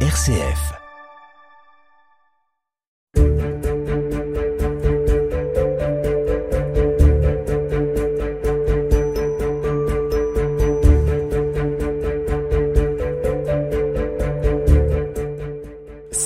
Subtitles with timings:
[0.00, 0.85] RCF.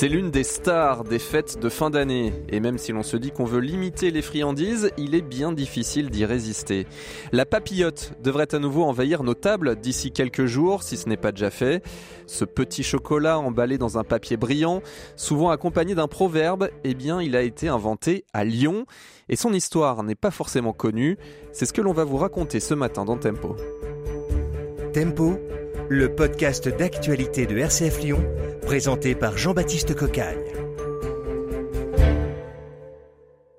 [0.00, 3.32] C'est l'une des stars des fêtes de fin d'année, et même si l'on se dit
[3.32, 6.86] qu'on veut limiter les friandises, il est bien difficile d'y résister.
[7.32, 11.32] La papillote devrait à nouveau envahir nos tables d'ici quelques jours, si ce n'est pas
[11.32, 11.84] déjà fait.
[12.26, 14.80] Ce petit chocolat emballé dans un papier brillant,
[15.16, 18.86] souvent accompagné d'un proverbe, eh bien il a été inventé à Lyon,
[19.28, 21.18] et son histoire n'est pas forcément connue.
[21.52, 23.54] C'est ce que l'on va vous raconter ce matin dans Tempo.
[24.92, 25.38] Tempo,
[25.88, 28.24] le podcast d'actualité de RCF Lyon,
[28.62, 30.42] présenté par Jean-Baptiste Cocagne.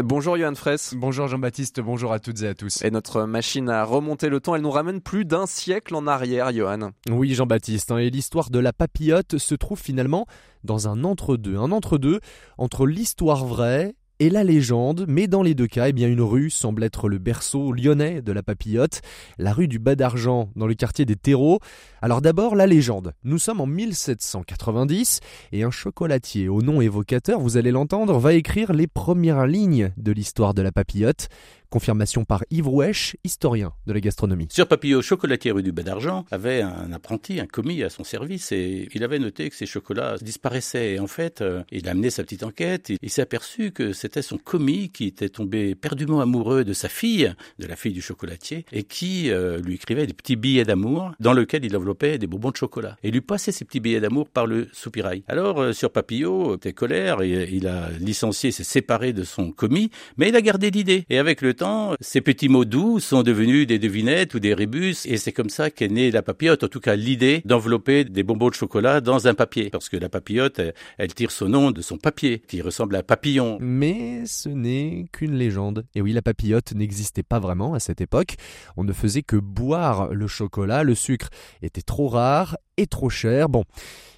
[0.04, 0.94] Bonjour Johan Fraisse.
[0.94, 2.82] Bonjour Jean-Baptiste, bonjour à toutes et à tous.
[2.84, 6.52] Et notre machine à remonter le temps, elle nous ramène plus d'un siècle en arrière,
[6.52, 6.92] Johan.
[7.10, 10.26] Oui Jean-Baptiste, hein, et l'histoire de la papillote se trouve finalement
[10.66, 11.56] dans un entre-deux.
[11.56, 12.20] Un entre-deux
[12.58, 16.52] entre l'histoire vraie et la légende, mais dans les deux cas, eh bien, une rue
[16.52, 19.02] semble être le berceau lyonnais de la papillote,
[19.40, 21.58] la rue du Bas d'Argent dans le quartier des Terreaux.
[22.04, 23.14] Alors d'abord la légende.
[23.24, 25.22] Nous sommes en 1790
[25.54, 30.12] et un chocolatier au nom évocateur, vous allez l'entendre, va écrire les premières lignes de
[30.12, 31.28] l'histoire de la papillote.
[31.72, 34.48] Confirmation par Yves Rouèche, historien de la gastronomie.
[34.52, 38.52] Sur Papillot, chocolatier rue du Bas d'Argent, avait un apprenti, un commis à son service
[38.52, 40.92] et il avait noté que ses chocolats disparaissaient.
[40.96, 42.90] Et en fait, euh, il a mené sa petite enquête.
[42.90, 46.90] Il, il s'est aperçu que c'était son commis qui était tombé perdument amoureux de sa
[46.90, 51.14] fille, de la fille du chocolatier, et qui euh, lui écrivait des petits billets d'amour
[51.22, 52.98] dans lesquels il enveloppait des bonbons de chocolat.
[53.02, 55.24] Et lui passait ces petits billets d'amour par le soupirail.
[55.30, 59.90] Alors, euh, sur Papillot, était colère, et, il a licencié, s'est séparé de son commis,
[60.18, 61.06] mais il a gardé l'idée.
[61.10, 61.54] Et avec le
[62.00, 65.70] ces petits mots doux sont devenus des devinettes ou des rébus, et c'est comme ça
[65.70, 69.34] qu'est née la papillote, en tout cas l'idée d'envelopper des bonbons de chocolat dans un
[69.34, 72.96] papier, parce que la papillote, elle, elle tire son nom de son papier, qui ressemble
[72.96, 73.58] à un papillon.
[73.62, 75.86] Mais ce n'est qu'une légende.
[75.96, 78.36] Et oui, la papillote n'existait pas vraiment à cette époque.
[78.78, 81.30] On ne faisait que boire le chocolat, le sucre
[81.62, 83.50] était trop rare et trop cher.
[83.50, 83.64] Bon.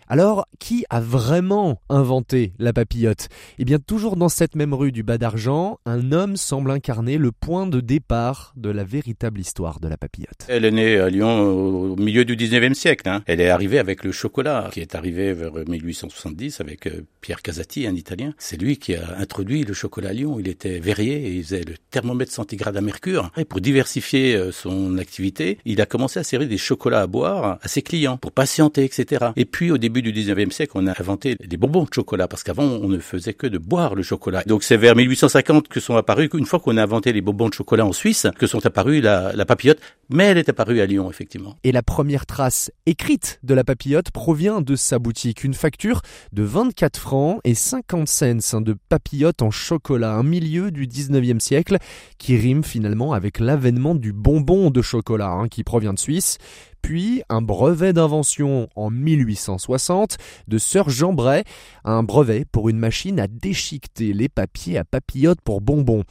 [0.07, 3.29] Alors, qui a vraiment inventé la papillote?
[3.59, 7.31] Eh bien, toujours dans cette même rue du Bas d'Argent, un homme semble incarner le
[7.31, 10.45] point de départ de la véritable histoire de la papillote.
[10.47, 13.07] Elle est née à Lyon au milieu du 19e siècle.
[13.07, 13.23] Hein.
[13.25, 17.87] Elle est arrivée avec le chocolat, qui est arrivé vers 1870 avec euh, Pierre Casati,
[17.87, 18.33] un Italien.
[18.37, 20.37] C'est lui qui a introduit le chocolat à Lyon.
[20.39, 23.31] Il était verrier et il faisait le thermomètre centigrade à mercure.
[23.37, 27.59] Et pour diversifier euh, son activité, il a commencé à servir des chocolats à boire
[27.61, 29.31] à ses clients, pour patienter, etc.
[29.35, 32.43] Et puis, au début du 19e siècle, on a inventé des bonbons de chocolat, parce
[32.43, 34.43] qu'avant, on ne faisait que de boire le chocolat.
[34.45, 37.53] Donc c'est vers 1850 que sont apparus, une fois qu'on a inventé les bonbons de
[37.53, 41.09] chocolat en Suisse, que sont apparus la, la papillote, mais elle est apparue à Lyon,
[41.09, 41.55] effectivement.
[41.63, 46.43] Et la première trace écrite de la papillote provient de sa boutique, une facture de
[46.43, 51.77] 24 francs et 50 cents de papillote en chocolat, un milieu du 19e siècle
[52.17, 56.37] qui rime finalement avec l'avènement du bonbon de chocolat hein, qui provient de Suisse.
[56.83, 60.17] Puis un brevet d'invention en 1860
[60.49, 61.43] de Sir Jean Bray,
[61.85, 66.03] un brevet pour une machine à déchiqueter les papiers à papillotes pour bonbons.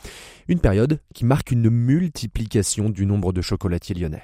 [0.49, 3.82] Une période qui marque une multiplication du nombre de chocolatiers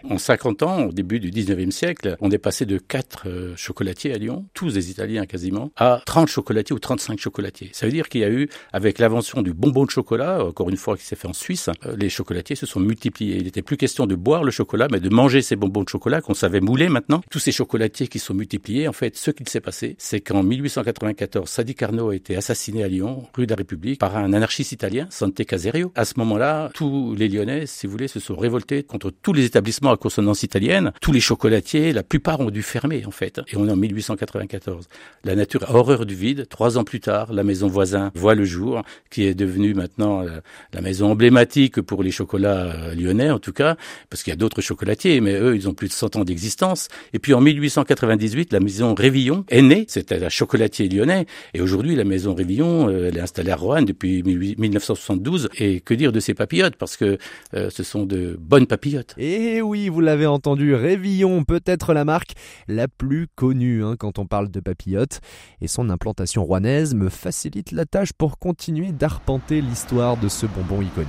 [0.09, 4.15] En 50 ans, au début du 19e siècle, on est passé de 4 euh, chocolatiers
[4.15, 7.71] à Lyon, tous des Italiens quasiment, à 30 chocolatiers ou 35 chocolatiers.
[7.73, 10.77] Ça veut dire qu'il y a eu, avec l'invention du bonbon de chocolat, encore une
[10.77, 13.37] fois qui s'est fait en Suisse, euh, les chocolatiers se sont multipliés.
[13.37, 16.21] Il n'était plus question de boire le chocolat, mais de manger ces bonbons de chocolat
[16.21, 17.21] qu'on savait mouler maintenant.
[17.31, 21.49] Tous ces chocolatiers qui sont multipliés, en fait, ce qu'il s'est passé, c'est qu'en 1894,
[21.49, 25.09] Sadi Carnot a été assassiné à Lyon, rue de la République, par un anarchiste italien,
[25.11, 25.93] Sante Caserio.
[25.95, 29.48] À ce moment-là, tous les Lyonnais, si vous voulez, se sont révoltés contre tous les
[29.49, 30.93] établissements à consonance italienne.
[31.01, 33.41] Tous les chocolatiers, la plupart ont dû fermer, en fait.
[33.49, 34.87] Et on est en 1894.
[35.25, 36.47] La nature a horreur du vide.
[36.49, 40.43] Trois ans plus tard, la maison voisin voit le jour, qui est devenue maintenant la,
[40.73, 43.77] la maison emblématique pour les chocolats euh, lyonnais, en tout cas,
[44.11, 46.89] parce qu'il y a d'autres chocolatiers, mais eux, ils ont plus de 100 ans d'existence.
[47.13, 49.85] Et puis en 1898, la maison Révillon est née.
[49.89, 51.27] C'était un chocolatier lyonnais.
[51.55, 55.49] Et aujourd'hui, la maison Révillon, euh, elle est installée à Roanne depuis 1972.
[55.59, 56.77] Et que dire de ces papillotes?
[56.77, 57.19] Parce que
[57.55, 59.15] euh, ce sont de bonnes papillotes.
[59.19, 62.33] Et oui, vous l'avez entendu, Révillon, peut-être la marque
[62.67, 65.21] la plus connue hein, quand on parle de papillotes.
[65.61, 70.83] Et son implantation rouennaise me facilite la tâche pour continuer d'arpenter l'histoire de ce bonbon
[70.83, 71.09] iconique.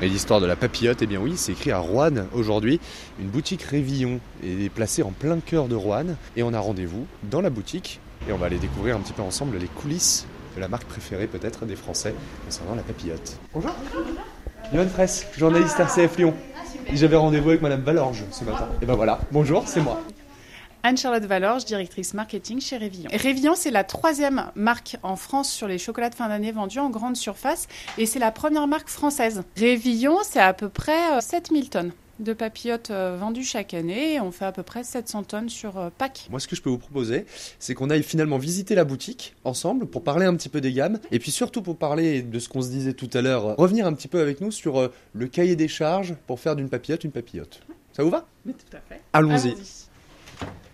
[0.00, 2.80] Et l'histoire de la papillote, eh bien oui, c'est écrit à Roanne aujourd'hui.
[3.20, 6.16] Une boutique Révillon est placée en plein cœur de Roanne.
[6.36, 8.00] Et on a rendez-vous dans la boutique.
[8.28, 10.26] Et on va aller découvrir un petit peu ensemble les coulisses
[10.56, 12.14] de la marque préférée peut-être des Français
[12.44, 13.38] concernant la papillote.
[13.54, 13.72] Bonjour.
[14.72, 16.34] Yoann Fraisse, journaliste RCF Lyon.
[16.94, 18.70] J'avais rendez-vous avec Madame Valorge ce matin.
[18.80, 20.00] Et ben voilà, bonjour, c'est moi.
[20.82, 23.10] Anne-Charlotte Valorge, directrice marketing chez Révillon.
[23.12, 26.88] Révillon, c'est la troisième marque en France sur les chocolats de fin d'année vendus en
[26.88, 29.42] grande surface et c'est la première marque française.
[29.58, 34.20] Révillon, c'est à peu près 7000 tonnes de papillotes euh, vendus chaque année.
[34.20, 36.26] On fait à peu près 700 tonnes sur euh, Pâques.
[36.30, 37.26] Moi, ce que je peux vous proposer,
[37.58, 40.98] c'est qu'on aille finalement visiter la boutique ensemble pour parler un petit peu des gammes
[41.10, 43.92] et puis surtout pour parler de ce qu'on se disait tout à l'heure, revenir un
[43.92, 47.12] petit peu avec nous sur euh, le cahier des charges pour faire d'une papillote une
[47.12, 47.60] papillote.
[47.92, 48.26] Ça vous va?
[48.46, 49.00] Mais tout à fait.
[49.12, 49.56] Allons-y.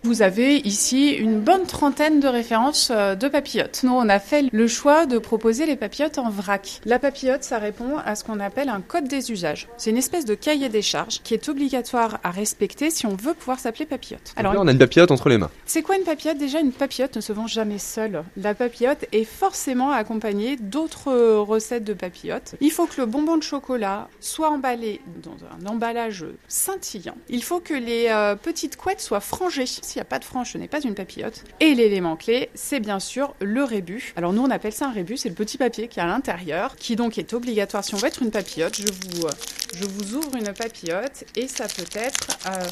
[0.08, 3.82] Vous avez ici une bonne trentaine de références euh, de papillotes.
[3.82, 6.80] Nous, on a fait le choix de proposer les papillotes en vrac.
[6.86, 9.68] La papillote, ça répond à ce qu'on appelle un code des usages.
[9.76, 13.34] C'est une espèce de cahier des charges qui est obligatoire à respecter si on veut
[13.34, 14.32] pouvoir s'appeler papillote.
[14.36, 15.50] Alors là, on a une papillote entre les mains.
[15.66, 16.38] C'est quoi une papillote?
[16.38, 18.24] Déjà, une papillote ne se vend jamais seule.
[18.38, 22.54] La papillote est forcément accompagnée d'autres recettes de papillotes.
[22.62, 27.16] Il faut que le bonbon de chocolat soit emballé dans un emballage scintillant.
[27.28, 29.66] Il faut que les euh, petites couettes soient frangées.
[29.98, 31.44] N'y a pas de frange, ce n'est pas une papillote.
[31.60, 34.12] Et l'élément clé, c'est bien sûr le rébus.
[34.16, 36.76] Alors nous, on appelle ça un rébus, c'est le petit papier qui est à l'intérieur,
[36.76, 37.84] qui donc est obligatoire.
[37.84, 41.98] Si on veut être une papillote, je vous, euh, ouvre une papillote et ça peut
[41.98, 42.38] être...
[42.46, 42.66] Euh,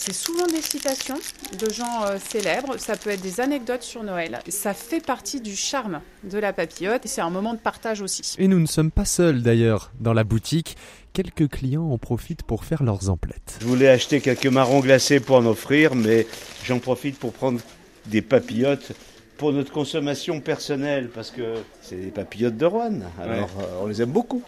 [0.00, 1.18] c'est souvent des citations
[1.58, 4.38] de gens euh, célèbres, ça peut être des anecdotes sur Noël.
[4.48, 8.22] Ça fait partie du charme de la papillote et c'est un moment de partage aussi.
[8.38, 10.76] Et nous ne sommes pas seuls d'ailleurs dans la boutique.
[11.12, 13.58] Quelques clients en profitent pour faire leurs emplettes.
[13.60, 16.26] Je voulais acheter quelques marrons glacés pour en offrir, mais
[16.64, 17.60] j'en profite pour prendre
[18.06, 18.92] des papillotes
[19.36, 23.00] pour notre consommation personnelle, parce que c'est des papillotes de Rouen.
[23.20, 24.42] Alors, euh, on les aime beaucoup.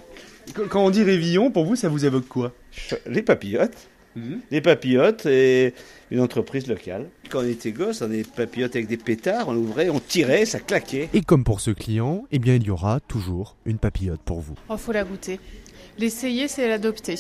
[0.54, 2.52] Qu- Quand on dit Révillon, pour vous, ça vous évoque quoi?
[3.06, 3.76] Les papillotes,
[4.50, 5.74] les papillotes et
[6.10, 7.06] une entreprise locale.
[7.28, 10.44] Quand on était gosse, on avait des papillotes avec des pétards, on ouvrait, on tirait,
[10.44, 11.08] ça claquait.
[11.14, 14.54] Et comme pour ce client, eh bien il y aura toujours une papillote pour vous.
[14.68, 15.38] Oh, faut la goûter.
[15.98, 17.16] L'essayer, c'est l'adopter.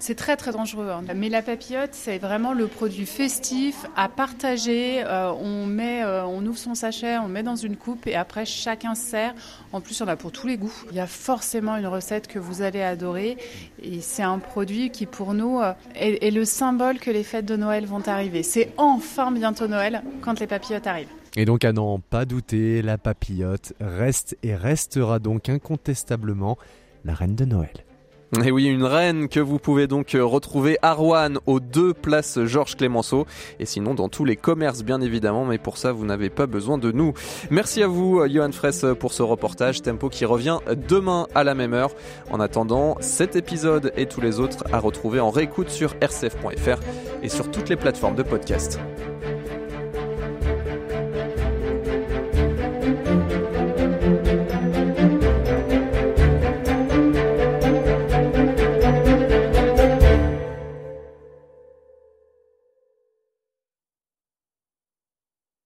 [0.00, 0.90] C'est très très dangereux.
[0.90, 1.02] hein.
[1.16, 5.02] Mais la papillote, c'est vraiment le produit festif à partager.
[5.04, 8.46] Euh, on met, euh, on ouvre son sachet, on met dans une coupe et après
[8.46, 9.34] chacun sert.
[9.72, 10.84] En plus, en a pour tous les goûts.
[10.90, 13.38] Il y a forcément une recette que vous allez adorer
[13.82, 17.46] et c'est un produit qui pour nous euh, est, est le symbole que les fêtes
[17.46, 18.44] de Noël vont arriver.
[18.44, 21.08] C'est enfin bientôt Noël quand les papillotes arrivent.
[21.34, 26.56] Et donc à n'en pas douter, la papillote reste et restera donc incontestablement
[27.04, 27.84] la reine de Noël.
[28.44, 32.44] Et oui, une reine que vous pouvez donc euh, retrouver à Rouen aux deux places
[32.44, 33.26] Georges Clémenceau
[33.58, 36.76] et sinon dans tous les commerces bien évidemment, mais pour ça vous n'avez pas besoin
[36.76, 37.14] de nous.
[37.50, 40.58] Merci à vous euh, Johan Fraisse pour ce reportage Tempo qui revient
[40.88, 41.90] demain à la même heure.
[42.30, 46.80] En attendant, cet épisode et tous les autres à retrouver en réécoute sur rcf.fr
[47.22, 48.78] et sur toutes les plateformes de podcast.